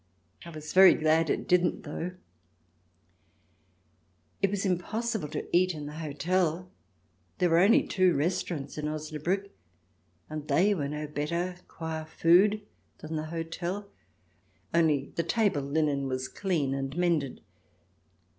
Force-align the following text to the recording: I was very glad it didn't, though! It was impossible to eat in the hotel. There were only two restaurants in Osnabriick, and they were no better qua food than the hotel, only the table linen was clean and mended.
I 0.43 0.49
was 0.49 0.73
very 0.73 0.95
glad 0.95 1.29
it 1.29 1.47
didn't, 1.47 1.83
though! 1.83 2.13
It 4.41 4.49
was 4.49 4.65
impossible 4.65 5.27
to 5.27 5.47
eat 5.55 5.75
in 5.75 5.85
the 5.85 5.97
hotel. 5.99 6.71
There 7.37 7.51
were 7.51 7.59
only 7.59 7.83
two 7.85 8.15
restaurants 8.15 8.79
in 8.79 8.87
Osnabriick, 8.87 9.51
and 10.27 10.47
they 10.47 10.73
were 10.73 10.87
no 10.87 11.05
better 11.05 11.57
qua 11.67 12.05
food 12.05 12.61
than 12.97 13.15
the 13.15 13.25
hotel, 13.27 13.91
only 14.73 15.13
the 15.17 15.23
table 15.23 15.61
linen 15.61 16.07
was 16.07 16.27
clean 16.27 16.73
and 16.73 16.97
mended. 16.97 17.41